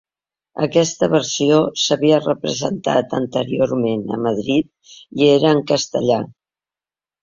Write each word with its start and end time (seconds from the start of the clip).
Aquesta 0.67 1.09
versió 1.11 1.59
s'havia 1.83 2.17
representat 2.25 3.15
anteriorment 3.21 4.05
a 4.19 4.23
Madrid, 4.27 4.93
i 5.23 5.33
era 5.39 5.57
en 5.57 5.67
castellà. 5.75 6.23